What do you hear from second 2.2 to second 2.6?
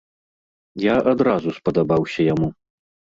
яму.